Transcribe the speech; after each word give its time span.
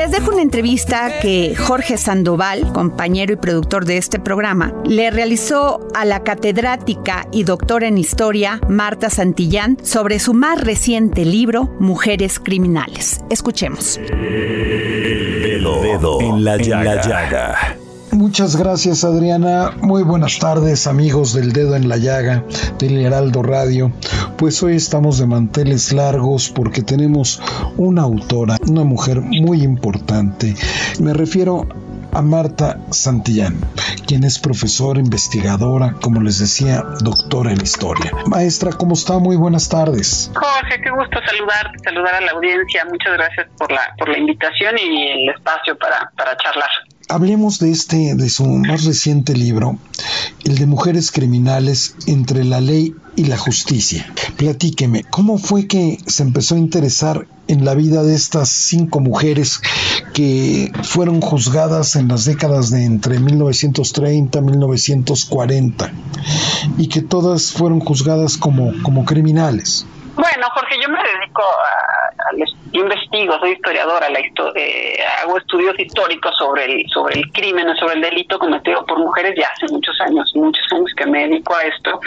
les 0.00 0.12
dejo 0.12 0.30
una 0.30 0.40
entrevista 0.40 1.20
que 1.20 1.54
Jorge 1.54 1.98
Sandoval, 1.98 2.72
compañero 2.72 3.34
y 3.34 3.36
productor 3.36 3.84
de 3.84 3.98
este 3.98 4.18
programa, 4.18 4.72
le 4.86 5.10
realizó 5.10 5.86
a 5.94 6.06
la 6.06 6.22
catedrática 6.22 7.26
y 7.32 7.44
doctora 7.44 7.86
en 7.86 7.98
historia 7.98 8.62
Marta 8.66 9.10
Santillán 9.10 9.76
sobre 9.82 10.18
su 10.18 10.32
más 10.32 10.58
reciente 10.58 11.26
libro, 11.26 11.76
Mujeres 11.80 12.40
Criminales. 12.40 13.20
Escuchemos. 13.28 13.98
El 13.98 15.64
dedo, 15.64 16.18
en 16.22 16.44
la 16.44 16.56
llaga. 16.56 17.76
Muchas 18.12 18.56
gracias 18.56 19.04
Adriana. 19.04 19.76
Muy 19.82 20.02
buenas 20.02 20.38
tardes 20.38 20.86
amigos 20.86 21.34
del 21.34 21.52
dedo 21.52 21.76
en 21.76 21.90
la 21.90 21.98
llaga 21.98 22.44
del 22.78 22.98
Heraldo 22.98 23.42
Radio. 23.42 23.92
Pues 24.40 24.62
hoy 24.62 24.74
estamos 24.74 25.18
de 25.18 25.26
manteles 25.26 25.92
largos 25.92 26.48
porque 26.48 26.80
tenemos 26.80 27.42
una 27.76 28.04
autora, 28.04 28.56
una 28.66 28.84
mujer 28.84 29.20
muy 29.20 29.62
importante. 29.62 30.54
Me 30.98 31.12
refiero 31.12 31.68
a 32.10 32.22
Marta 32.22 32.78
Santillán, 32.90 33.60
quien 34.06 34.24
es 34.24 34.38
profesora, 34.38 34.98
investigadora, 34.98 35.94
como 36.00 36.22
les 36.22 36.38
decía, 36.38 36.82
doctora 37.02 37.52
en 37.52 37.60
historia. 37.60 38.12
Maestra, 38.28 38.72
¿cómo 38.72 38.94
está? 38.94 39.18
Muy 39.18 39.36
buenas 39.36 39.68
tardes. 39.68 40.32
Jorge, 40.34 40.80
qué 40.80 40.88
gusto 40.88 41.20
saludarte, 41.22 41.78
saludar 41.84 42.14
a 42.14 42.20
la 42.22 42.30
audiencia. 42.32 42.86
Muchas 42.86 43.12
gracias 43.12 43.46
por 43.58 43.70
la, 43.70 43.94
por 43.98 44.08
la 44.08 44.16
invitación 44.16 44.74
y 44.78 45.06
el 45.06 45.34
espacio 45.34 45.76
para, 45.76 46.10
para 46.16 46.34
charlar 46.38 46.70
hablemos 47.10 47.58
de 47.58 47.72
este, 47.72 48.14
de 48.14 48.30
su 48.30 48.46
más 48.46 48.84
reciente 48.84 49.34
libro, 49.34 49.76
el 50.44 50.56
de 50.56 50.66
Mujeres 50.66 51.10
Criminales 51.10 51.96
entre 52.06 52.44
la 52.44 52.60
ley 52.60 52.94
y 53.16 53.24
la 53.24 53.36
justicia. 53.36 54.06
Platíqueme, 54.36 55.04
¿cómo 55.10 55.36
fue 55.36 55.66
que 55.66 55.98
se 56.06 56.22
empezó 56.22 56.54
a 56.54 56.58
interesar 56.58 57.26
en 57.48 57.64
la 57.64 57.74
vida 57.74 58.04
de 58.04 58.14
estas 58.14 58.48
cinco 58.48 59.00
mujeres 59.00 59.60
que 60.14 60.72
fueron 60.84 61.20
juzgadas 61.20 61.96
en 61.96 62.06
las 62.06 62.24
décadas 62.24 62.70
de 62.70 62.84
entre 62.84 63.18
1930 63.18 64.38
y 64.38 64.42
1940 64.42 65.92
y 66.78 66.88
que 66.88 67.02
todas 67.02 67.52
fueron 67.52 67.80
juzgadas 67.80 68.36
como, 68.36 68.72
como 68.82 69.04
criminales? 69.04 69.84
Bueno, 70.14 70.46
Jorge, 70.54 70.76
yo 70.80 70.88
me 70.88 70.98
dedico 70.98 71.42
a, 71.42 72.59
investigo, 72.72 73.38
soy 73.40 73.52
historiadora, 73.52 74.08
la 74.10 74.20
eh, 74.20 74.98
hago 75.22 75.38
estudios 75.38 75.78
históricos 75.78 76.32
sobre 76.38 76.64
el 76.66 76.88
sobre 76.88 77.18
el 77.18 77.32
crimen 77.32 77.74
sobre 77.76 77.94
el 77.94 78.02
delito 78.02 78.38
cometido 78.38 78.84
por 78.86 78.98
mujeres 78.98 79.34
ya 79.36 79.48
hace 79.48 79.72
muchos 79.72 80.00
años, 80.00 80.30
muchos 80.34 80.64
años 80.72 80.92
que 80.96 81.06
me 81.06 81.28
dedico 81.28 81.54
a 81.54 81.62
esto. 81.62 82.00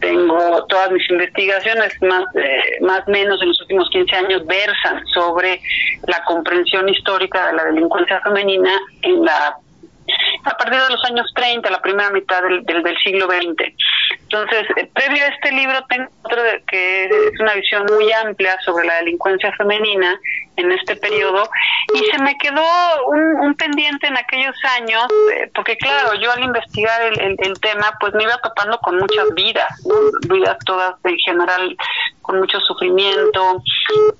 Tengo 0.00 0.64
todas 0.66 0.90
mis 0.90 1.08
investigaciones 1.10 1.92
más 2.02 2.24
eh, 2.34 2.78
más 2.80 3.06
menos 3.06 3.40
en 3.42 3.48
los 3.48 3.60
últimos 3.60 3.88
15 3.90 4.16
años 4.16 4.46
versan 4.46 5.06
sobre 5.08 5.60
la 6.06 6.22
comprensión 6.24 6.88
histórica 6.88 7.48
de 7.48 7.52
la 7.54 7.64
delincuencia 7.64 8.20
femenina 8.20 8.72
en 9.02 9.24
la 9.24 9.56
a 10.44 10.50
partir 10.56 10.80
de 10.80 10.90
los 10.90 11.04
años 11.04 11.30
30, 11.34 11.70
la 11.70 11.82
primera 11.82 12.10
mitad 12.10 12.42
del, 12.42 12.64
del, 12.64 12.96
siglo 13.02 13.26
XX. 13.26 13.74
Entonces, 14.32 14.64
eh, 14.76 14.88
previo 14.94 15.24
a 15.24 15.26
este 15.26 15.50
libro 15.50 15.84
tengo 15.88 16.08
otro 16.22 16.40
que 16.68 17.06
es 17.06 17.40
una 17.40 17.54
visión 17.54 17.84
muy 17.92 18.12
amplia 18.12 18.56
sobre 18.64 18.86
la 18.86 18.96
delincuencia 18.96 19.52
femenina 19.56 20.20
en 20.54 20.70
este 20.70 20.94
periodo 20.96 21.48
y 21.94 21.98
se 21.98 22.22
me 22.22 22.36
quedó 22.38 22.62
un, 23.08 23.54
pendiente 23.54 24.06
en 24.06 24.16
aquellos 24.16 24.54
años, 24.78 25.04
eh, 25.34 25.50
porque 25.54 25.76
claro, 25.76 26.14
yo 26.14 26.30
al 26.32 26.44
investigar 26.44 27.02
el, 27.02 27.36
el, 27.38 27.60
tema, 27.60 27.92
pues 28.00 28.14
me 28.14 28.22
iba 28.22 28.38
topando 28.42 28.78
con 28.78 28.98
muchas 28.98 29.34
vidas, 29.34 29.68
vidas 30.28 30.56
todas 30.64 30.94
en 31.04 31.18
general 31.18 31.76
con 32.22 32.38
mucho 32.38 32.58
sufrimiento. 32.60 33.62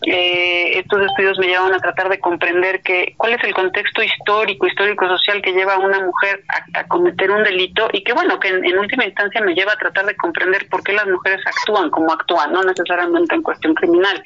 Eh, 0.07 0.60
estos 0.91 1.07
estudios 1.07 1.39
me 1.39 1.47
llevan 1.47 1.73
a 1.73 1.79
tratar 1.79 2.09
de 2.09 2.19
comprender 2.19 2.83
que 2.83 3.15
cuál 3.17 3.35
es 3.35 3.45
el 3.45 3.55
contexto 3.55 4.03
histórico, 4.03 4.67
histórico-social 4.67 5.41
que 5.41 5.53
lleva 5.53 5.75
a 5.75 5.79
una 5.79 6.01
mujer 6.01 6.43
a, 6.75 6.85
cometer 6.89 7.31
un 7.31 7.45
delito 7.45 7.89
y 7.93 8.03
que 8.03 8.13
bueno, 8.13 8.41
que 8.41 8.49
en, 8.49 8.79
última 8.79 9.05
instancia 9.05 9.41
me 9.41 9.55
lleva 9.55 9.73
a 9.73 9.77
tratar 9.77 10.07
de 10.07 10.17
comprender 10.17 10.69
por 10.69 10.83
qué 10.83 10.93
las 10.93 11.07
mujeres 11.07 11.41
actúan 11.47 11.91
como 11.91 12.13
actúan, 12.13 12.53
no 12.53 12.63
necesariamente 12.63 13.35
en 13.35 13.43
cuestión 13.43 13.75
criminal. 13.75 14.21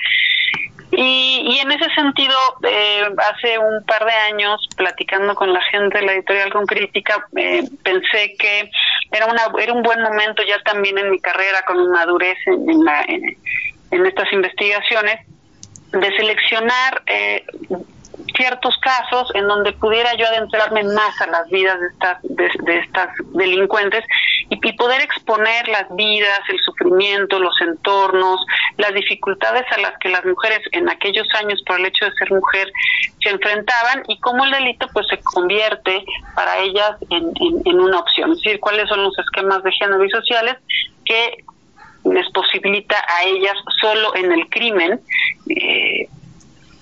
Y, 0.96 1.58
en 1.60 1.72
ese 1.72 1.92
sentido, 1.92 2.36
eh, 2.62 3.02
hace 3.18 3.58
un 3.58 3.84
par 3.84 4.04
de 4.04 4.12
años, 4.12 4.68
platicando 4.76 5.34
con 5.34 5.52
la 5.52 5.60
gente 5.62 5.98
de 5.98 6.06
la 6.06 6.12
editorial 6.12 6.52
con 6.52 6.66
crítica, 6.66 7.26
eh, 7.36 7.64
pensé 7.82 8.36
que 8.38 8.70
era 9.10 9.26
una 9.26 9.42
era 9.60 9.72
un 9.72 9.82
buen 9.82 10.00
momento 10.00 10.42
ya 10.44 10.58
también 10.62 10.96
en 10.98 11.10
mi 11.10 11.18
carrera, 11.18 11.62
con 11.66 11.90
madurez 11.90 12.38
en, 12.46 12.84
la, 12.84 13.02
en 13.02 14.06
estas 14.06 14.32
investigaciones 14.32 15.18
de 16.00 16.16
seleccionar 16.16 17.02
eh, 17.06 17.44
ciertos 18.36 18.76
casos 18.78 19.30
en 19.34 19.46
donde 19.46 19.72
pudiera 19.72 20.14
yo 20.16 20.26
adentrarme 20.26 20.82
más 20.82 21.20
a 21.20 21.26
las 21.26 21.48
vidas 21.50 21.78
de 21.80 21.86
estas 21.86 22.18
de, 22.22 22.78
estas 22.78 23.08
delincuentes 23.34 24.04
y, 24.50 24.56
poder 24.74 25.02
exponer 25.02 25.68
las 25.68 25.86
vidas, 25.94 26.40
el 26.48 26.58
sufrimiento, 26.60 27.38
los 27.38 27.58
entornos, 27.60 28.44
las 28.76 28.92
dificultades 28.92 29.64
a 29.70 29.80
las 29.80 29.96
que 29.98 30.08
las 30.08 30.24
mujeres 30.24 30.60
en 30.72 30.88
aquellos 30.88 31.26
años 31.34 31.62
por 31.66 31.78
el 31.78 31.86
hecho 31.86 32.04
de 32.04 32.12
ser 32.12 32.30
mujer 32.32 32.70
se 33.22 33.30
enfrentaban 33.30 34.02
y 34.08 34.18
cómo 34.18 34.44
el 34.44 34.50
delito 34.50 34.88
pues 34.92 35.06
se 35.08 35.20
convierte 35.20 36.04
para 36.34 36.58
ellas 36.58 36.92
en, 37.10 37.32
en 37.64 37.80
una 37.80 38.00
opción, 38.00 38.32
es 38.32 38.38
decir, 38.38 38.60
cuáles 38.60 38.88
son 38.88 39.04
los 39.04 39.16
esquemas 39.18 39.62
de 39.62 39.72
género 39.72 40.04
y 40.04 40.10
sociales 40.10 40.56
que 41.04 41.43
les 42.04 42.30
posibilita 42.32 42.96
a 42.96 43.24
ellas 43.24 43.56
solo 43.80 44.14
en 44.14 44.32
el 44.32 44.48
crimen 44.48 45.00
eh, 45.48 46.08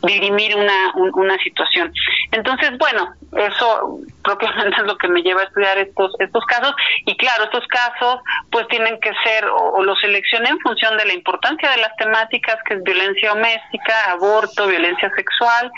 dirimir 0.02 0.56
una, 0.56 0.92
una 1.14 1.38
situación. 1.38 1.92
Entonces, 2.32 2.76
bueno, 2.78 3.14
eso 3.36 4.00
propiamente 4.24 4.76
es 4.80 4.86
lo 4.86 4.96
que 4.96 5.08
me 5.08 5.22
lleva 5.22 5.42
a 5.42 5.44
estudiar 5.44 5.78
estos 5.78 6.12
estos 6.18 6.44
casos 6.46 6.74
y 7.06 7.16
claro, 7.16 7.44
estos 7.44 7.66
casos 7.68 8.20
pues 8.50 8.66
tienen 8.68 8.98
que 9.00 9.12
ser 9.24 9.44
o, 9.46 9.82
los 9.82 10.00
seleccioné 10.00 10.50
en 10.50 10.58
función 10.60 10.96
de 10.96 11.06
la 11.06 11.14
importancia 11.14 11.70
de 11.70 11.78
las 11.78 11.94
temáticas 11.96 12.56
que 12.66 12.74
es 12.74 12.82
violencia 12.82 13.30
doméstica, 13.30 14.10
aborto, 14.10 14.66
violencia 14.66 15.10
sexual 15.14 15.70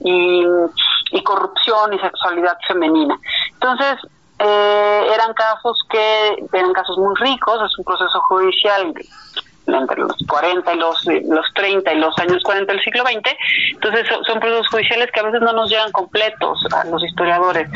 y, 0.00 0.44
y 1.12 1.22
corrupción 1.22 1.94
y 1.94 1.98
sexualidad 1.98 2.56
femenina. 2.66 3.18
Entonces, 3.54 3.96
eh, 4.40 5.06
eran 5.14 5.34
casos 5.34 5.78
que 5.90 6.44
eran 6.52 6.72
casos 6.72 6.96
muy 6.96 7.14
ricos, 7.16 7.60
es 7.62 7.78
un 7.78 7.84
proceso 7.84 8.20
judicial 8.22 8.94
entre 9.66 10.00
los 10.00 10.16
40 10.26 10.74
y 10.74 10.78
los, 10.78 11.06
los 11.28 11.46
30 11.54 11.92
y 11.92 11.98
los 11.98 12.18
años 12.18 12.42
40 12.42 12.72
del 12.72 12.82
siglo 12.82 13.02
XX. 13.02 13.36
Entonces 13.72 14.06
son, 14.26 14.40
procesos 14.40 14.68
judiciales 14.68 15.10
que 15.12 15.20
a 15.20 15.24
veces 15.24 15.40
no 15.42 15.52
nos 15.52 15.70
llegan 15.70 15.92
completos 15.92 16.58
a 16.72 16.84
los 16.86 17.04
historiadores. 17.04 17.68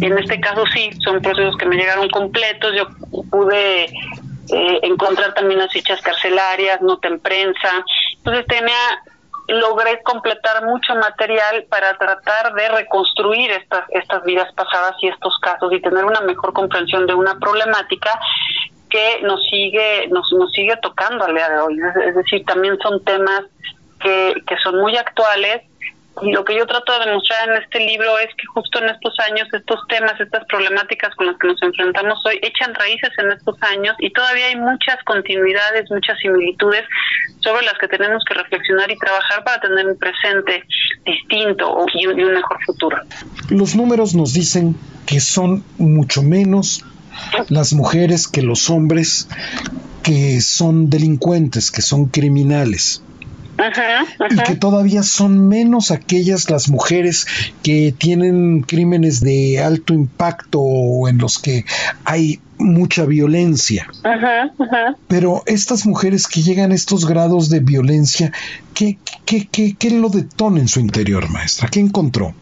en 0.00 0.18
este 0.18 0.40
caso 0.40 0.64
sí, 0.72 0.90
son 1.04 1.20
procesos 1.20 1.56
que 1.58 1.66
me 1.66 1.76
llegaron 1.76 2.08
completos. 2.08 2.74
Yo 2.74 2.86
pude 3.30 3.84
eh, 3.84 4.80
encontrar 4.82 5.34
también 5.34 5.60
las 5.60 5.72
fichas 5.72 6.00
carcelarias, 6.00 6.80
nota 6.80 7.08
en 7.08 7.20
prensa. 7.20 7.84
Entonces 8.16 8.46
tenía 8.46 9.02
logré 9.48 10.02
completar 10.02 10.64
mucho 10.64 10.94
material 10.94 11.64
para 11.68 11.96
tratar 11.98 12.54
de 12.54 12.68
reconstruir 12.68 13.50
estas 13.50 13.84
estas 13.90 14.22
vidas 14.24 14.52
pasadas 14.54 14.94
y 15.00 15.08
estos 15.08 15.36
casos 15.40 15.72
y 15.72 15.80
tener 15.80 16.04
una 16.04 16.20
mejor 16.20 16.52
comprensión 16.52 17.06
de 17.06 17.14
una 17.14 17.38
problemática 17.38 18.18
que 18.88 19.20
nos 19.22 19.42
sigue 19.48 20.08
nos, 20.08 20.30
nos 20.32 20.52
sigue 20.52 20.76
tocando 20.82 21.24
al 21.24 21.34
día 21.34 21.48
de 21.48 21.60
hoy. 21.60 21.76
Es, 22.06 22.14
decir 22.14 22.44
también 22.44 22.78
son 22.78 23.02
temas 23.04 23.42
que, 24.00 24.34
que 24.46 24.56
son 24.58 24.80
muy 24.80 24.96
actuales 24.96 25.62
lo 26.20 26.44
que 26.44 26.56
yo 26.56 26.66
trato 26.66 26.92
de 26.92 27.06
demostrar 27.06 27.48
en 27.48 27.62
este 27.62 27.80
libro 27.80 28.18
es 28.18 28.28
que 28.36 28.44
justo 28.52 28.78
en 28.80 28.90
estos 28.90 29.14
años 29.20 29.48
estos 29.52 29.80
temas, 29.88 30.20
estas 30.20 30.44
problemáticas 30.46 31.14
con 31.14 31.26
las 31.26 31.38
que 31.38 31.48
nos 31.48 31.62
enfrentamos 31.62 32.18
hoy 32.26 32.38
echan 32.42 32.74
raíces 32.74 33.10
en 33.18 33.32
estos 33.32 33.56
años 33.62 33.96
y 33.98 34.12
todavía 34.12 34.46
hay 34.46 34.56
muchas 34.56 35.02
continuidades, 35.04 35.90
muchas 35.90 36.18
similitudes 36.18 36.84
sobre 37.40 37.64
las 37.64 37.78
que 37.78 37.88
tenemos 37.88 38.22
que 38.24 38.34
reflexionar 38.34 38.90
y 38.90 38.98
trabajar 38.98 39.42
para 39.42 39.60
tener 39.60 39.86
un 39.86 39.98
presente 39.98 40.64
distinto 41.04 41.86
y 41.94 42.02
y 42.02 42.06
un 42.06 42.34
mejor 42.34 42.58
futuro. 42.66 42.98
Los 43.48 43.74
números 43.74 44.14
nos 44.14 44.34
dicen 44.34 44.76
que 45.06 45.20
son 45.20 45.64
mucho 45.78 46.22
menos 46.22 46.84
las 47.48 47.72
mujeres 47.72 48.28
que 48.28 48.42
los 48.42 48.70
hombres 48.70 49.28
que 50.02 50.40
son 50.40 50.90
delincuentes, 50.90 51.70
que 51.70 51.80
son 51.80 52.06
criminales 52.06 53.02
y 54.30 54.36
que 54.36 54.56
todavía 54.56 55.02
son 55.02 55.48
menos 55.48 55.90
aquellas 55.90 56.50
las 56.50 56.68
mujeres 56.68 57.26
que 57.62 57.94
tienen 57.96 58.62
crímenes 58.62 59.20
de 59.20 59.62
alto 59.62 59.92
impacto 59.92 60.60
o 60.60 61.08
en 61.08 61.18
los 61.18 61.38
que 61.38 61.64
hay 62.04 62.40
mucha 62.58 63.04
violencia. 63.04 63.88
Pero 65.08 65.42
estas 65.46 65.86
mujeres 65.86 66.28
que 66.28 66.42
llegan 66.42 66.72
a 66.72 66.74
estos 66.74 67.06
grados 67.06 67.50
de 67.50 67.60
violencia, 67.60 68.32
¿qué, 68.74 68.98
qué, 69.24 69.48
qué, 69.48 69.76
qué 69.78 69.90
lo 69.90 70.08
detona 70.08 70.60
en 70.60 70.68
su 70.68 70.80
interior, 70.80 71.28
maestra? 71.30 71.68
¿Qué 71.68 71.80
encontró? 71.80 72.34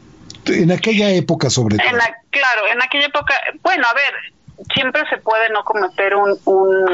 En 0.46 0.72
aquella 0.72 1.10
época 1.10 1.50
sobre 1.50 1.76
todo. 1.76 1.86
claro, 2.30 2.62
en 2.72 2.82
aquella 2.82 3.06
época, 3.06 3.34
bueno, 3.62 3.84
a 3.88 3.94
ver, 3.94 4.66
siempre 4.74 5.02
se 5.10 5.18
puede 5.18 5.50
no 5.50 5.64
cometer 5.64 6.14
un 6.14 6.38
un, 6.44 6.86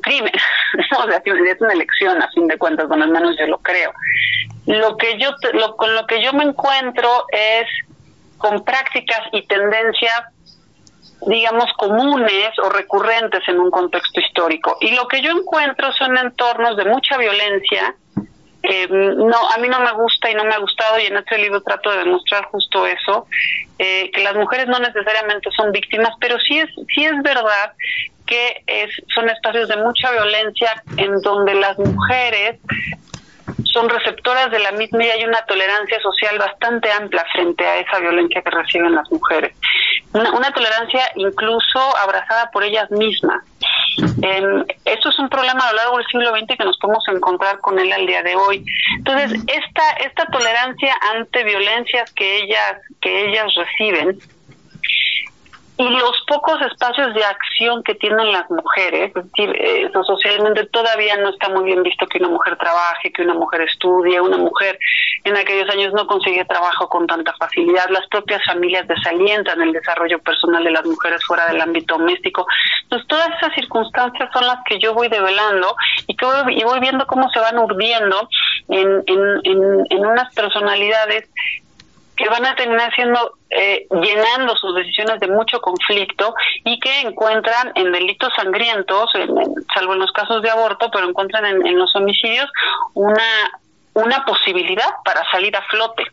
crimen, 0.00 0.32
o 0.98 1.08
sea, 1.08 1.22
es 1.24 1.60
una 1.60 1.72
elección 1.72 2.22
a 2.22 2.30
fin 2.30 2.46
de 2.46 2.58
cuentas, 2.58 2.88
bueno, 2.88 3.04
al 3.04 3.10
menos 3.10 3.36
yo 3.38 3.46
lo 3.46 3.58
creo. 3.58 3.92
Lo 4.66 4.96
que 4.96 5.18
yo, 5.18 5.30
lo, 5.52 5.76
con 5.76 5.94
lo 5.94 6.06
que 6.06 6.22
yo 6.22 6.32
me 6.32 6.44
encuentro 6.44 7.26
es 7.30 7.66
con 8.38 8.64
prácticas 8.64 9.20
y 9.32 9.46
tendencias 9.46 10.24
digamos, 11.26 11.72
comunes 11.76 12.50
o 12.62 12.68
recurrentes 12.68 13.42
en 13.48 13.58
un 13.58 13.70
contexto 13.70 14.20
histórico. 14.20 14.76
Y 14.80 14.94
lo 14.94 15.08
que 15.08 15.22
yo 15.22 15.30
encuentro 15.30 15.92
son 15.92 16.16
entornos 16.18 16.76
de 16.76 16.84
mucha 16.84 17.16
violencia. 17.16 17.94
Eh, 18.62 18.88
no, 18.88 19.50
a 19.50 19.58
mí 19.58 19.68
no 19.68 19.80
me 19.80 19.92
gusta 19.92 20.30
y 20.30 20.34
no 20.34 20.44
me 20.44 20.54
ha 20.54 20.58
gustado 20.58 20.98
y 20.98 21.04
en 21.06 21.18
este 21.18 21.36
libro 21.38 21.62
trato 21.62 21.90
de 21.90 21.98
demostrar 21.98 22.46
justo 22.46 22.86
eso, 22.86 23.26
eh, 23.78 24.10
que 24.10 24.22
las 24.22 24.34
mujeres 24.34 24.68
no 24.68 24.78
necesariamente 24.78 25.50
son 25.54 25.70
víctimas, 25.70 26.14
pero 26.18 26.38
sí 26.38 26.60
es, 26.60 26.70
sí 26.94 27.04
es 27.04 27.22
verdad 27.22 27.72
que 28.26 28.62
es, 28.66 28.90
son 29.14 29.28
espacios 29.28 29.68
de 29.68 29.76
mucha 29.76 30.10
violencia 30.12 30.82
en 30.96 31.20
donde 31.22 31.54
las 31.54 31.78
mujeres 31.78 32.58
son 33.64 33.88
receptoras 33.88 34.50
de 34.50 34.60
la 34.60 34.72
misma 34.72 35.04
y 35.04 35.10
hay 35.10 35.24
una 35.24 35.44
tolerancia 35.46 36.00
social 36.00 36.38
bastante 36.38 36.90
amplia 36.92 37.24
frente 37.32 37.64
a 37.66 37.78
esa 37.78 37.98
violencia 37.98 38.40
que 38.40 38.50
reciben 38.50 38.94
las 38.94 39.10
mujeres. 39.10 39.56
Una, 40.12 40.52
tolerancia 40.52 41.10
incluso 41.16 41.96
abrazada 41.96 42.50
por 42.52 42.62
ellas 42.62 42.88
mismas. 42.92 43.42
Eh, 44.22 44.64
esto 44.84 45.08
es 45.08 45.18
un 45.18 45.28
problema 45.28 45.66
a 45.66 45.72
lo 45.72 45.76
largo 45.76 45.96
del 45.98 46.06
siglo 46.06 46.30
XX 46.30 46.56
que 46.56 46.64
nos 46.64 46.78
podemos 46.78 47.04
encontrar 47.08 47.58
con 47.58 47.78
él 47.78 47.92
al 47.92 48.06
día 48.06 48.22
de 48.22 48.36
hoy. 48.36 48.64
Entonces, 48.98 49.32
esta, 49.48 49.90
esta 50.04 50.26
tolerancia 50.26 50.94
ante 51.16 51.42
violencias 51.42 52.12
que 52.12 52.42
ellas, 52.42 52.76
que 53.00 53.28
ellas 53.28 53.52
reciben 53.56 54.18
y 55.76 55.88
los 55.88 56.12
pocos 56.28 56.60
espacios 56.62 57.12
de 57.14 57.24
acción 57.24 57.82
que 57.82 57.96
tienen 57.96 58.30
las 58.30 58.48
mujeres, 58.48 59.12
eso 59.36 60.04
socialmente 60.04 60.66
todavía 60.66 61.16
no 61.16 61.30
está 61.30 61.48
muy 61.48 61.64
bien 61.64 61.82
visto 61.82 62.06
que 62.06 62.18
una 62.18 62.28
mujer 62.28 62.56
trabaje, 62.56 63.12
que 63.12 63.22
una 63.22 63.34
mujer 63.34 63.62
estudie, 63.62 64.20
una 64.20 64.36
mujer 64.36 64.78
en 65.24 65.36
aquellos 65.36 65.68
años 65.70 65.92
no 65.92 66.06
consigue 66.06 66.44
trabajo 66.44 66.88
con 66.88 67.08
tanta 67.08 67.34
facilidad, 67.34 67.88
las 67.90 68.06
propias 68.06 68.44
familias 68.44 68.86
desalientan 68.86 69.60
el 69.62 69.72
desarrollo 69.72 70.20
personal 70.20 70.62
de 70.62 70.70
las 70.70 70.84
mujeres 70.84 71.24
fuera 71.24 71.46
del 71.46 71.60
ámbito 71.60 71.98
doméstico. 71.98 72.46
Entonces, 72.84 73.08
todas 73.08 73.28
esas 73.36 73.52
circunstancias 73.54 74.30
son 74.32 74.46
las 74.46 74.58
que 74.66 74.78
yo 74.78 74.94
voy 74.94 75.08
develando 75.08 75.74
y 76.06 76.14
que 76.14 76.24
voy, 76.24 76.56
y 76.56 76.62
voy 76.62 76.78
viendo 76.78 77.04
cómo 77.06 77.28
se 77.30 77.40
van 77.40 77.58
urdiendo 77.58 78.28
en, 78.68 79.02
en, 79.06 79.40
en, 79.42 79.86
en 79.90 80.06
unas 80.06 80.32
personalidades 80.34 81.28
que 82.16 82.28
van 82.28 82.44
a 82.46 82.54
terminar 82.54 82.94
siendo 82.94 83.38
eh, 83.50 83.86
llenando 83.90 84.56
sus 84.56 84.74
decisiones 84.74 85.20
de 85.20 85.28
mucho 85.28 85.60
conflicto 85.60 86.34
y 86.64 86.78
que 86.78 87.00
encuentran 87.00 87.72
en 87.74 87.92
delitos 87.92 88.32
sangrientos, 88.36 89.10
salvo 89.74 89.94
en 89.94 89.98
los 89.98 90.12
casos 90.12 90.42
de 90.42 90.50
aborto, 90.50 90.90
pero 90.92 91.08
encuentran 91.08 91.44
en, 91.44 91.78
los 91.78 91.94
homicidios 91.96 92.50
una, 92.94 93.50
una 93.94 94.24
posibilidad 94.24 94.88
para 95.04 95.28
salir 95.30 95.56
a 95.56 95.62
flote. 95.62 96.04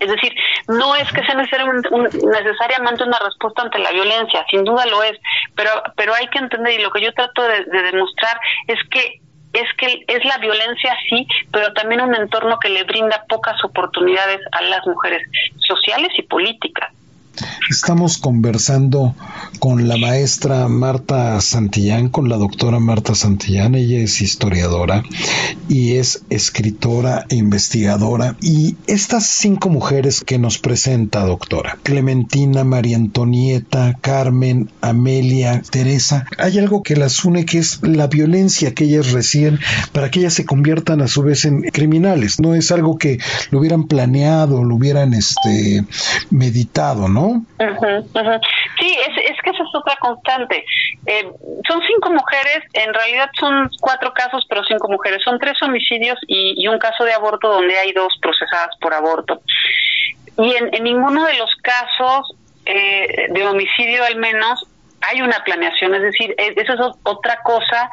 Es 0.00 0.10
decir, 0.10 0.34
no 0.68 0.94
es 0.96 1.10
que 1.12 1.24
sea 1.24 1.34
necesariamente, 1.34 1.88
necesariamente 1.90 3.04
una 3.04 3.18
respuesta 3.20 3.62
ante 3.62 3.78
la 3.78 3.90
violencia, 3.90 4.44
sin 4.50 4.64
duda 4.64 4.84
lo 4.86 5.02
es, 5.02 5.18
pero, 5.54 5.70
pero 5.96 6.14
hay 6.14 6.26
que 6.28 6.38
entender, 6.38 6.78
y 6.78 6.82
lo 6.82 6.90
que 6.90 7.00
yo 7.00 7.12
trato 7.12 7.42
de 7.42 7.64
demostrar 7.64 8.38
es 8.66 8.78
que 8.90 9.20
es 9.54 9.72
que 9.78 10.04
es 10.06 10.24
la 10.24 10.38
violencia 10.38 10.96
sí, 11.08 11.26
pero 11.52 11.72
también 11.72 12.00
un 12.00 12.14
entorno 12.14 12.58
que 12.58 12.68
le 12.68 12.84
brinda 12.84 13.24
pocas 13.28 13.62
oportunidades 13.64 14.40
a 14.52 14.62
las 14.62 14.86
mujeres 14.86 15.22
sociales 15.66 16.10
y 16.18 16.22
políticas. 16.22 16.92
Estamos 17.68 18.18
conversando 18.18 19.16
con 19.58 19.88
la 19.88 19.96
maestra 19.96 20.68
Marta 20.68 21.40
Santillán, 21.40 22.08
con 22.08 22.28
la 22.28 22.36
doctora 22.36 22.78
Marta 22.78 23.14
Santillán. 23.14 23.74
Ella 23.74 23.98
es 23.98 24.20
historiadora 24.20 25.02
y 25.68 25.94
es 25.94 26.22
escritora 26.30 27.26
e 27.28 27.36
investigadora. 27.36 28.36
Y 28.40 28.76
estas 28.86 29.26
cinco 29.26 29.68
mujeres 29.68 30.22
que 30.24 30.38
nos 30.38 30.58
presenta, 30.58 31.24
doctora, 31.24 31.78
Clementina, 31.82 32.62
María 32.62 32.96
Antonieta, 32.96 33.98
Carmen, 34.00 34.70
Amelia, 34.80 35.62
Teresa, 35.68 36.26
hay 36.38 36.58
algo 36.58 36.82
que 36.82 36.94
las 36.94 37.24
une 37.24 37.44
que 37.46 37.58
es 37.58 37.80
la 37.82 38.06
violencia 38.06 38.74
que 38.74 38.84
ellas 38.84 39.10
reciben 39.10 39.58
para 39.92 40.10
que 40.10 40.20
ellas 40.20 40.34
se 40.34 40.44
conviertan 40.44 41.00
a 41.00 41.08
su 41.08 41.22
vez 41.22 41.44
en 41.46 41.62
criminales. 41.62 42.38
No 42.38 42.54
es 42.54 42.70
algo 42.70 42.96
que 42.96 43.18
lo 43.50 43.58
hubieran 43.58 43.84
planeado, 43.84 44.62
lo 44.62 44.76
hubieran 44.76 45.14
este, 45.14 45.84
meditado, 46.30 47.08
¿no? 47.08 47.23
Sí, 48.78 48.96
es, 49.06 49.42
que 49.42 49.50
esa 49.50 49.62
es 49.62 49.74
otra 49.74 49.96
constante. 49.96 50.64
Eh, 51.06 51.30
son 51.68 51.80
cinco 51.86 52.10
mujeres, 52.10 52.62
en 52.72 52.92
realidad 52.92 53.30
son 53.38 53.70
cuatro 53.80 54.12
casos, 54.12 54.44
pero 54.48 54.64
cinco 54.64 54.88
mujeres. 54.88 55.22
Son 55.24 55.38
tres 55.38 55.60
homicidios 55.62 56.18
y, 56.26 56.66
un 56.66 56.78
caso 56.78 57.04
de 57.04 57.12
aborto 57.12 57.48
donde 57.48 57.76
hay 57.78 57.92
dos 57.92 58.16
procesadas 58.20 58.76
por 58.80 58.94
aborto. 58.94 59.40
Y 60.38 60.54
en, 60.54 60.82
ninguno 60.82 61.24
de 61.24 61.34
los 61.34 61.54
casos 61.62 62.34
eh, 62.66 63.26
de 63.30 63.46
homicidio 63.46 64.04
al 64.04 64.16
menos 64.16 64.66
hay 65.08 65.22
una 65.22 65.42
planeación, 65.44 65.94
es 65.94 66.02
decir, 66.02 66.34
e, 66.38 66.54
esa 66.56 66.74
es 66.74 66.80
otra 67.02 67.38
cosa 67.42 67.88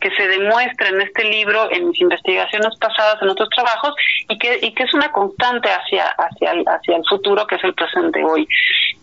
que 0.00 0.10
se 0.10 0.28
demuestra 0.28 0.88
en 0.88 1.00
este 1.00 1.24
libro, 1.24 1.70
en 1.70 1.88
mis 1.88 2.00
investigaciones 2.00 2.76
pasadas, 2.78 3.20
en 3.22 3.28
otros 3.28 3.48
trabajos, 3.50 3.94
y 4.28 4.38
que, 4.38 4.58
y 4.62 4.72
que 4.72 4.84
es 4.84 4.94
una 4.94 5.10
constante 5.10 5.68
hacia, 5.70 6.14
el, 6.52 6.64
hacia 6.66 6.96
el 6.96 7.04
futuro, 7.08 7.46
que 7.46 7.56
es 7.56 7.64
el 7.64 7.74
presente 7.74 8.22
hoy. 8.22 8.46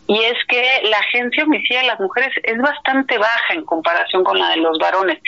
Y 0.08 0.20
es 0.24 0.38
que 0.48 0.62
la 0.90 0.98
agencia 0.98 1.44
homicida 1.44 1.82
de 1.82 1.88
las 1.88 2.00
mujeres 2.00 2.34
es 2.44 2.58
bastante 2.58 3.18
baja 3.18 3.54
en 3.54 3.64
comparación 3.64 4.24
con 4.24 4.38
la 4.38 4.50
de 4.50 4.58
los 4.58 4.78
varones. 4.78 5.20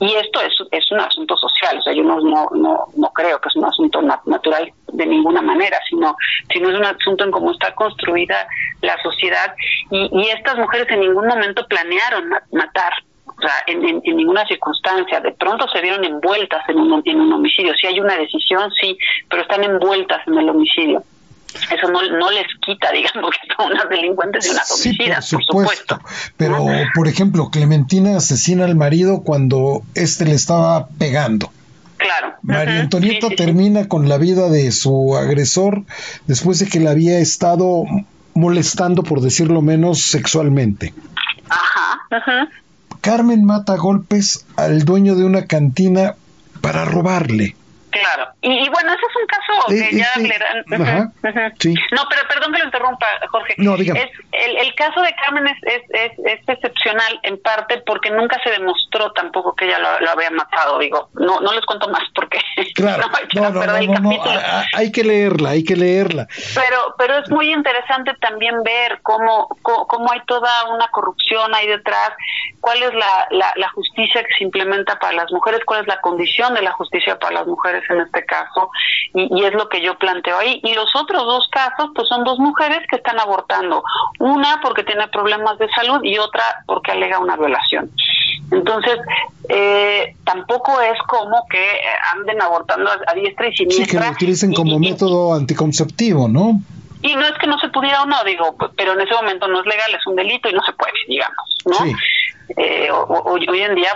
Y 0.00 0.14
esto 0.14 0.40
es, 0.40 0.54
es 0.70 0.90
un 0.92 1.00
asunto 1.00 1.36
social, 1.36 1.78
o 1.78 1.82
sea, 1.82 1.92
yo 1.92 2.04
no, 2.04 2.20
no, 2.20 2.48
no, 2.52 3.12
creo 3.12 3.40
que 3.40 3.48
es 3.48 3.56
un 3.56 3.64
asunto 3.64 4.00
natural 4.00 4.72
de 4.92 5.06
ninguna 5.06 5.42
manera, 5.42 5.78
sino, 5.88 6.16
sino 6.52 6.70
es 6.70 6.76
un 6.76 6.84
asunto 6.84 7.24
en 7.24 7.32
cómo 7.32 7.50
está 7.50 7.74
construida 7.74 8.46
la 8.80 8.96
sociedad. 9.02 9.54
Y, 9.90 10.08
y 10.12 10.28
estas 10.28 10.56
mujeres 10.56 10.86
en 10.90 11.00
ningún 11.00 11.26
momento 11.26 11.66
planearon 11.66 12.30
matar, 12.52 12.92
o 13.26 13.40
sea, 13.40 13.64
en, 13.66 13.84
en, 13.84 14.16
ninguna 14.16 14.46
circunstancia. 14.46 15.20
De 15.20 15.32
pronto 15.32 15.66
se 15.68 15.80
vieron 15.80 16.04
envueltas 16.04 16.68
en 16.68 16.78
un, 16.78 17.02
en 17.04 17.20
un 17.20 17.32
homicidio. 17.32 17.74
Si 17.74 17.88
hay 17.88 17.98
una 17.98 18.16
decisión, 18.16 18.70
sí, 18.80 18.96
pero 19.28 19.42
están 19.42 19.64
envueltas 19.64 20.26
en 20.28 20.38
el 20.38 20.48
homicidio 20.48 21.02
eso 21.70 21.90
no, 21.90 22.02
no 22.18 22.30
les 22.30 22.46
quita, 22.60 22.90
digamos, 22.92 23.30
que 23.30 23.54
son 23.56 23.72
unas 23.72 23.88
delincuentes 23.88 24.46
y 24.46 24.50
unas 24.50 24.70
homicidas, 24.70 25.30
por 25.30 25.44
supuesto. 25.44 26.00
Pero, 26.36 26.66
por 26.94 27.08
ejemplo, 27.08 27.50
Clementina 27.50 28.16
asesina 28.16 28.64
al 28.64 28.76
marido 28.76 29.22
cuando 29.22 29.82
éste 29.94 30.24
le 30.24 30.34
estaba 30.34 30.88
pegando. 30.98 31.50
Claro. 31.96 32.34
María 32.42 32.80
Antonieta 32.80 33.28
termina 33.30 33.88
con 33.88 34.08
la 34.08 34.18
vida 34.18 34.48
de 34.48 34.70
su 34.70 35.16
agresor 35.16 35.82
después 36.26 36.60
de 36.60 36.68
que 36.68 36.78
la 36.78 36.90
había 36.90 37.18
estado 37.18 37.82
molestando, 38.34 39.02
por 39.02 39.20
decirlo 39.20 39.62
menos, 39.62 40.00
sexualmente. 40.00 40.94
Ajá. 41.48 42.48
Carmen 43.00 43.44
mata 43.44 43.76
golpes 43.76 44.46
al 44.56 44.84
dueño 44.84 45.16
de 45.16 45.24
una 45.24 45.46
cantina 45.46 46.14
para 46.60 46.84
robarle. 46.84 47.56
Claro. 48.00 48.32
Y, 48.42 48.68
bueno, 48.68 48.92
ese 48.92 49.02
es 49.06 49.16
un 49.16 49.26
caso 49.26 49.66
que 49.68 49.96
ya 49.96 50.06
hablarán. 50.14 51.12
No, 51.92 52.02
pero 52.08 52.28
perdón 52.28 52.52
que 52.52 52.58
lo 52.58 52.64
interrumpa, 52.64 53.06
Jorge. 53.30 53.54
No, 53.58 53.74
Es, 53.74 54.10
el, 54.32 54.56
el 54.56 54.74
caso 54.74 55.00
de 55.02 55.14
Carmen 55.24 55.46
es, 55.48 55.82
es, 55.90 56.12
es, 56.24 56.38
excepcional 56.48 57.20
en 57.22 57.40
parte 57.42 57.82
porque 57.86 58.10
nunca 58.10 58.40
se 58.42 58.50
demostró 58.50 59.12
tampoco 59.12 59.54
que 59.54 59.66
ella 59.66 59.78
lo, 59.78 60.10
había 60.10 60.30
matado. 60.30 60.78
Digo, 60.78 61.10
no 61.14 61.40
no 61.40 61.52
les 61.52 61.64
cuento 61.66 61.88
más 61.88 62.02
porque 62.14 62.40
claro. 62.74 63.04
no, 63.34 63.50
no, 63.50 63.64
no, 63.64 64.12
hay 64.74 64.92
que 64.92 65.04
leerla, 65.04 65.50
hay 65.50 65.64
que 65.64 65.76
leerla. 65.76 66.26
Pero 66.54 66.94
pero 66.96 67.18
es 67.18 67.30
muy 67.30 67.52
interesante 67.52 68.12
también 68.20 68.62
ver 68.62 69.00
cómo, 69.02 69.48
cómo, 69.62 70.12
hay 70.12 70.20
toda 70.26 70.64
una 70.74 70.88
corrupción 70.88 71.54
ahí 71.54 71.66
detrás, 71.66 72.12
cuál 72.60 72.82
es 72.82 72.94
la, 72.94 73.28
la, 73.30 73.52
la 73.56 73.68
justicia 73.70 74.22
que 74.22 74.34
se 74.38 74.44
implementa 74.44 74.98
para 74.98 75.14
las 75.14 75.30
mujeres, 75.32 75.60
cuál 75.64 75.82
es 75.82 75.86
la 75.86 76.00
condición 76.00 76.54
de 76.54 76.62
la 76.62 76.72
justicia 76.72 77.18
para 77.18 77.34
las 77.34 77.46
mujeres 77.46 77.87
en 77.90 78.00
este 78.00 78.24
caso, 78.24 78.70
y, 79.14 79.44
es 79.44 79.52
lo 79.54 79.68
que 79.68 79.82
yo 79.82 79.98
planteo 79.98 80.38
ahí. 80.38 80.60
Y 80.62 80.74
los 80.74 80.94
otros 80.94 81.24
dos 81.24 81.48
casos, 81.50 81.90
pues 81.94 82.08
son 82.08 82.24
dos 82.24 82.38
mujeres 82.38 82.80
que 82.90 82.96
están 82.96 83.18
abortando, 83.18 83.82
una 84.18 84.60
porque 84.62 84.84
tiene 84.84 85.08
problemas 85.08 85.58
de 85.58 85.68
salud 85.70 86.00
y 86.02 86.18
otra 86.18 86.42
porque 86.66 86.92
alega 86.92 87.18
una 87.18 87.36
violación. 87.36 87.90
Entonces, 88.50 88.98
eh, 89.48 90.14
tampoco 90.24 90.80
es 90.80 90.98
como 91.08 91.46
que 91.50 91.64
anden 92.14 92.40
abortando 92.40 92.90
a, 92.90 93.14
diestra 93.14 93.48
y 93.48 93.56
siniestra. 93.56 93.84
Sí, 93.84 93.90
que 93.90 94.04
lo 94.04 94.10
utilicen 94.10 94.54
como 94.54 94.78
método 94.78 95.34
anticonceptivo, 95.34 96.28
¿no? 96.28 96.60
Y 97.02 97.14
no 97.14 97.26
es 97.26 97.38
que 97.38 97.46
no 97.46 97.58
se 97.58 97.68
pudiera 97.68 98.02
o 98.02 98.06
no, 98.06 98.24
digo, 98.24 98.56
pero 98.76 98.94
en 98.94 99.00
ese 99.00 99.14
momento 99.14 99.46
no 99.46 99.60
es 99.60 99.66
legal, 99.66 99.94
es 99.94 100.06
un 100.06 100.16
delito 100.16 100.48
y 100.48 100.52
no 100.52 100.62
se 100.64 100.72
puede, 100.72 100.92
digamos, 101.06 101.56
¿no? 101.64 101.76
Eh, 102.56 102.88
hoy 102.90 103.60
en 103.60 103.74
día, 103.74 103.92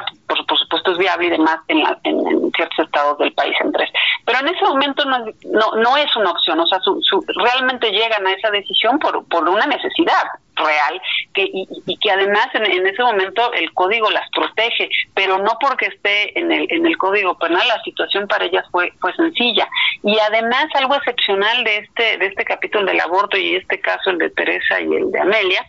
por, 0.53 0.59
supuesto, 0.59 0.93
es 0.93 0.99
viable 0.99 1.27
y 1.27 1.31
demás 1.31 1.59
en, 1.69 1.79
en, 2.05 2.53
ciertos 2.53 2.79
estados 2.81 3.17
del 3.19 3.33
país 3.33 3.55
en 3.61 3.73
tres. 3.73 3.91
Pero 4.27 4.41
en 4.41 4.49
ese 4.49 4.65
momento 4.65 5.05
no, 5.07 5.19
no, 5.19 5.77
no 5.77 5.97
es 5.97 6.15
una 6.17 6.31
opción, 6.31 6.61
o 6.61 6.67
sea, 6.67 6.79
su, 6.81 7.25
realmente 7.43 7.91
llegan 7.91 8.27
a 8.27 8.33
esa 8.33 8.51
decisión 8.51 8.99
por, 8.99 9.27
por 9.29 9.49
una 9.49 9.67
necesidad. 9.67 10.25
real 10.55 11.01
que 11.33 11.49
y, 11.51 11.97
que 11.97 12.11
además 12.11 12.49
en, 12.53 12.87
ese 12.87 13.03
momento 13.03 13.55
el 13.55 13.73
código 13.73 14.11
las 14.11 14.29
protege 14.31 14.91
pero 15.15 15.39
no 15.39 15.57
porque 15.59 15.87
esté 15.87 16.39
en 16.39 16.53
el 16.53 16.67
en 16.69 16.85
el 16.85 16.99
código 16.99 17.39
penal 17.39 17.67
la 17.67 17.83
situación 17.83 18.29
para 18.29 18.45
ellas 18.45 18.67
fue 18.71 18.93
fue 19.01 19.15
sencilla 19.15 19.67
y 20.03 20.19
además 20.19 20.67
algo 20.75 20.95
excepcional 20.97 21.65
de 21.65 21.79
este 21.79 22.19
de 22.19 22.27
este 22.27 22.45
capítulo 22.45 22.85
del 22.85 23.01
aborto 23.01 23.39
y 23.39 23.57
este 23.57 23.81
caso 23.81 24.11
el 24.11 24.19
de 24.19 24.29
Teresa 24.29 24.79
y 24.83 24.95
el 24.95 25.11
de 25.11 25.21
Amelia 25.21 25.65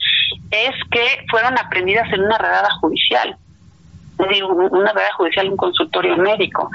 es 0.52 0.76
que 0.92 1.26
fueron 1.32 1.58
aprendidas 1.58 2.12
en 2.12 2.22
una 2.22 2.38
redada 2.38 2.70
judicial 2.82 3.38
una 4.20 4.94
verdad 4.94 5.12
judicial, 5.18 5.50
un 5.50 5.58
consultorio 5.58 6.18
médico. 6.18 6.70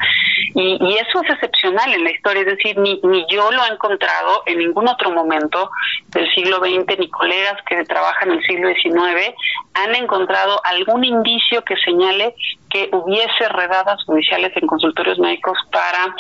Y, 0.54 0.78
eso 0.99 1.23
es 1.23 1.30
excepcional 1.30 1.92
en 1.92 2.04
la 2.04 2.11
historia, 2.11 2.42
es 2.42 2.57
decir, 2.57 2.76
ni, 2.78 3.00
ni 3.04 3.25
yo 3.30 3.50
lo 3.52 3.64
he 3.64 3.73
encontrado 3.73 4.42
en 4.47 4.59
ningún 4.59 4.88
otro 4.88 5.11
momento 5.11 5.71
del 6.09 6.28
siglo 6.35 6.59
XX, 6.59 6.99
ni 6.99 7.09
colegas 7.09 7.57
que 7.66 7.85
trabajan 7.85 8.30
en 8.30 8.38
el 8.38 8.45
siglo 8.45 8.68
XIX 8.68 9.35
han 9.75 9.95
encontrado 9.95 10.61
algún 10.64 11.04
indicio 11.04 11.62
que 11.62 11.76
señale 11.76 12.35
que 12.71 12.88
hubiese 12.92 13.49
redadas 13.49 14.02
judiciales 14.04 14.52
en 14.57 14.66
consultorios 14.66 15.18
médicos 15.18 15.57
para 15.73 16.14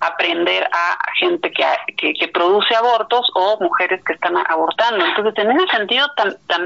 aprender 0.00 0.64
a 0.72 0.98
gente 1.18 1.52
que, 1.52 2.14
que, 2.14 2.28
produce 2.28 2.74
abortos 2.74 3.30
o 3.34 3.58
mujeres 3.60 4.02
que 4.04 4.14
están 4.14 4.34
abortando. 4.48 5.04
Entonces, 5.04 5.34
en 5.44 5.50
ese 5.50 5.66
sentido, 5.76 6.06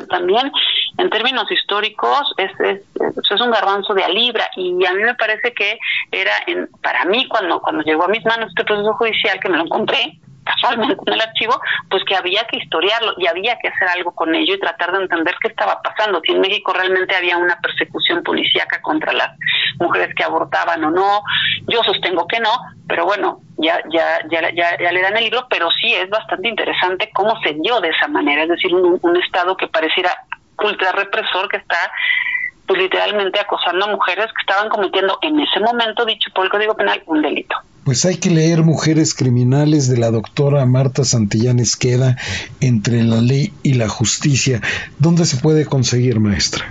también 0.08 0.52
en 0.99 1.11
términos 1.11 1.51
históricos, 1.51 2.33
es, 2.37 2.53
es, 2.61 3.41
un 3.41 3.51
garbanzo 3.51 3.95
de 3.95 4.05
a 4.05 4.09
libra 4.09 4.49
y 4.57 4.71
a 4.87 4.93
mí 4.93 5.03
me 5.03 5.15
parece 5.15 5.53
que 5.53 5.79
era, 6.13 6.33
en, 6.47 6.69
para 6.83 7.05
mí, 7.05 7.27
cuando, 7.29 7.61
cuando 7.61 7.83
llegó 7.83 8.05
a 8.05 8.09
mis 8.09 8.25
manos 8.25 8.49
este 8.51 8.65
proceso 8.65 8.95
judicial, 8.95 9.41
que 9.41 9.49
me 9.49 9.57
lo 9.57 9.65
encontré, 9.65 10.19
casualmente 10.45 10.97
en 11.07 11.13
el 11.15 11.21
archivo, 11.21 11.61
pues 11.91 12.05
que 12.05 12.15
había 12.15 12.45
que 12.45 12.59
historiarlo 12.59 13.15
y 13.19 13.27
había 13.27 13.59
que 13.59 13.69
hacer 13.69 13.89
algo 13.89 14.15
con 14.15 14.35
ello 14.35 14.55
y 14.55 14.61
tratar 14.61 14.93
de 14.93 15.03
entender 15.03 15.35
qué 15.41 15.49
estaba 15.49 15.81
pasando, 15.83 16.21
si 16.25 16.33
en 16.33 16.41
México 16.41 16.73
realmente 16.73 17.17
había 17.17 17.37
una 17.39 17.59
persecución 17.61 18.23
policíaca 18.23 18.81
contra 18.83 19.13
las 19.13 19.31
mujeres 19.81 20.15
que 20.15 20.25
abortaban 20.25 20.85
o 20.85 20.91
no. 20.91 21.23
Yo 21.67 21.83
sostengo 21.83 22.27
que 22.29 22.41
no, 22.41 22.51
pero 22.87 23.07
bueno, 23.07 23.41
ya 23.57 23.83
ya 23.91 24.21
ya 24.31 24.51
ya, 24.55 24.79
ya 24.79 24.93
le 24.93 25.03
dan 25.03 25.17
el 25.17 25.25
libro, 25.25 25.47
pero 25.49 25.71
sí 25.71 25.95
es 25.95 26.09
bastante 26.11 26.49
interesante 26.49 27.11
cómo 27.15 27.41
se 27.43 27.55
dio 27.55 27.81
de 27.81 27.89
esa 27.89 28.09
manera, 28.09 28.43
es 28.43 28.51
decir, 28.51 28.75
un 28.75 29.17
estado 29.17 29.57
que 29.57 29.69
pareciera 29.69 30.11
ultra 30.62 30.92
represor 30.92 31.49
que 31.49 31.56
está 31.58 31.78
pues 32.66 32.80
literalmente 32.80 33.38
acosando 33.38 33.84
a 33.84 33.88
mujeres 33.88 34.26
que 34.26 34.40
estaban 34.40 34.70
cometiendo 34.70 35.18
en 35.23 35.38
ese 35.40 35.61
momento, 35.61 36.04
dicho 36.06 36.30
por 36.34 36.46
el 36.46 36.50
Código 36.50 36.75
Penal, 36.75 37.02
un 37.06 37.20
delito. 37.20 37.56
Pues 37.84 38.06
hay 38.06 38.18
que 38.18 38.30
leer 38.30 38.62
Mujeres 38.62 39.14
Criminales 39.14 39.90
de 39.90 39.99
la 39.99 40.11
doctora 40.11 40.64
Marta 40.64 41.04
Santillán 41.04 41.58
Esqueda 41.58 42.16
entre 42.62 43.02
la 43.02 43.20
ley 43.20 43.52
y 43.62 43.75
la 43.75 43.90
justicia. 43.90 44.62
¿Dónde 44.99 45.26
se 45.26 45.37
puede 45.37 45.66
conseguir, 45.66 46.18
maestra? 46.18 46.64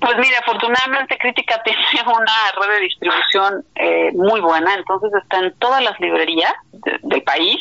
Pues 0.00 0.16
mira, 0.16 0.38
afortunadamente 0.38 1.18
Crítica 1.18 1.60
tiene 1.64 1.80
una 2.06 2.32
red 2.60 2.74
de 2.74 2.80
distribución 2.82 3.64
eh, 3.74 4.12
muy 4.12 4.40
buena, 4.40 4.74
entonces 4.74 5.10
está 5.20 5.40
en 5.40 5.52
todas 5.58 5.82
las 5.82 5.98
librerías 5.98 6.52
del 7.02 7.22
país, 7.22 7.58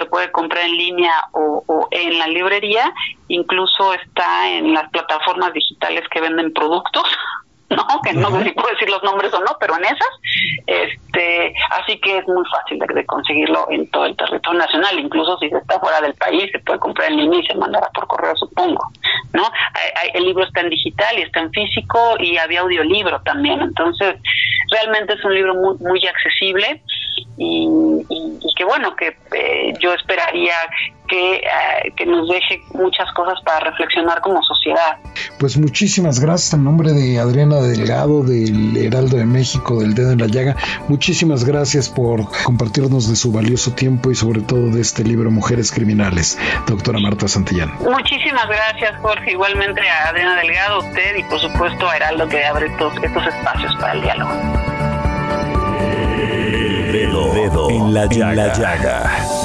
se 0.00 0.06
puede 0.06 0.32
comprar 0.32 0.64
en 0.64 0.76
línea 0.76 1.12
o, 1.32 1.62
o, 1.66 1.88
en 1.90 2.18
la 2.18 2.26
librería, 2.26 2.92
incluso 3.28 3.92
está 3.94 4.48
en 4.48 4.72
las 4.72 4.88
plataformas 4.90 5.52
digitales 5.52 6.02
que 6.10 6.20
venden 6.20 6.52
productos, 6.52 7.04
¿no? 7.70 7.84
Que 8.02 8.14
no 8.14 8.30
sé 8.30 8.44
si 8.44 8.50
puedo 8.52 8.70
decir 8.70 8.88
los 8.88 9.02
nombres 9.02 9.32
o 9.32 9.40
no, 9.40 9.56
pero 9.60 9.76
en 9.76 9.84
esas. 9.84 10.08
Este, 10.66 11.54
así 11.70 12.00
que 12.00 12.18
es 12.18 12.26
muy 12.26 12.44
fácil 12.50 12.78
de, 12.78 13.06
conseguirlo 13.06 13.66
en 13.70 13.88
todo 13.90 14.06
el 14.06 14.16
territorio 14.16 14.58
nacional, 14.58 14.98
incluso 14.98 15.38
si 15.38 15.50
se 15.50 15.58
está 15.58 15.78
fuera 15.78 16.00
del 16.00 16.14
país, 16.14 16.50
se 16.50 16.58
puede 16.60 16.78
comprar 16.80 17.10
en 17.10 17.18
línea 17.18 17.40
y 17.40 17.46
se 17.46 17.54
mandará 17.54 17.88
por 17.94 18.06
correo, 18.06 18.34
supongo, 18.36 18.90
¿no? 19.32 19.44
el 20.14 20.24
libro 20.24 20.44
está 20.44 20.60
en 20.60 20.70
digital 20.70 21.18
y 21.18 21.22
está 21.22 21.40
en 21.40 21.50
físico 21.50 22.16
y 22.18 22.36
había 22.36 22.60
audiolibro 22.60 23.20
también, 23.22 23.60
entonces 23.60 24.16
realmente 24.70 25.14
es 25.14 25.24
un 25.24 25.34
libro 25.34 25.54
muy, 25.54 25.76
muy 25.78 26.06
accesible 26.06 26.82
y, 27.36 27.68
que 28.56 28.64
bueno, 28.64 28.94
que 28.94 29.16
eh, 29.34 29.72
yo 29.80 29.94
esperaría 29.94 30.52
que, 31.08 31.36
eh, 31.36 31.92
que, 31.96 32.06
nos 32.06 32.28
deje 32.28 32.62
muchas 32.72 33.10
cosas 33.14 33.40
para 33.44 33.70
reflexionar 33.70 34.20
como 34.20 34.42
sociedad. 34.42 34.98
Pues 35.38 35.56
muchísimas 35.56 36.20
gracias 36.20 36.54
en 36.54 36.64
nombre 36.64 36.92
de 36.92 37.18
Adriana 37.18 37.56
Delgado 37.56 38.22
del 38.22 38.76
Heraldo 38.76 39.16
de 39.16 39.24
México, 39.24 39.80
del 39.80 39.94
Dedo 39.94 40.12
en 40.12 40.18
la 40.18 40.26
Llaga. 40.26 40.56
Muchísimas 40.88 41.44
gracias 41.44 41.88
por 41.88 42.26
compartirnos 42.44 43.08
de 43.08 43.16
su 43.16 43.32
valioso 43.32 43.72
tiempo 43.72 44.10
y 44.10 44.14
sobre 44.14 44.40
todo 44.40 44.68
de 44.68 44.80
este 44.80 45.02
libro 45.02 45.30
Mujeres 45.30 45.72
Criminales, 45.72 46.38
doctora 46.66 47.00
Marta 47.00 47.26
Santillán. 47.26 47.72
Muchísimas 47.80 48.46
gracias 48.46 48.96
Jorge, 49.00 49.32
igualmente 49.32 49.80
a 49.88 50.10
Adriana 50.10 50.36
Delgado, 50.36 50.76
a 50.76 50.78
usted 50.78 51.16
y 51.16 51.22
por 51.24 51.40
supuesto 51.40 51.88
a 51.88 51.96
Heraldo 51.96 52.28
que 52.28 52.44
abre 52.44 52.66
estos, 52.66 52.92
estos 53.02 53.26
espacios 53.26 53.74
para 53.76 53.94
el 53.94 54.02
diálogo. 54.02 54.69
Dedo, 57.50 57.70
en 57.70 57.94
la 57.94 58.06
llaga. 58.06 59.39